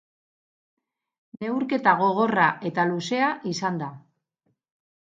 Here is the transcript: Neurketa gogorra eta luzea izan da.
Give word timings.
Neurketa 1.45 1.95
gogorra 2.01 2.49
eta 2.71 2.87
luzea 2.95 3.29
izan 3.55 3.81
da. 3.85 3.93